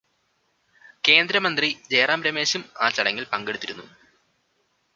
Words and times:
കേന്ദ്രമന്ത്രി 1.03 1.77
ജയറാം 1.91 2.23
രമേശും 2.23 2.63
ആ 2.81 2.89
ചടങ്ങിൽ 2.89 3.25
പങ്കെടുത്തിരുന്നു. 3.25 3.85